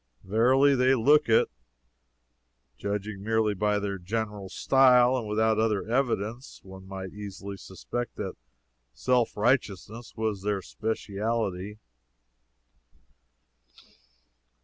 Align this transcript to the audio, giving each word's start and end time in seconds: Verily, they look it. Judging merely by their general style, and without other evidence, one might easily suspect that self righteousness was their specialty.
Verily, 0.23 0.73
they 0.73 0.95
look 0.95 1.29
it. 1.29 1.47
Judging 2.75 3.21
merely 3.21 3.53
by 3.53 3.77
their 3.77 3.99
general 3.99 4.49
style, 4.49 5.15
and 5.15 5.27
without 5.27 5.59
other 5.59 5.87
evidence, 5.87 6.59
one 6.63 6.87
might 6.87 7.13
easily 7.13 7.55
suspect 7.55 8.15
that 8.15 8.33
self 8.95 9.37
righteousness 9.37 10.15
was 10.17 10.41
their 10.41 10.63
specialty. 10.63 11.77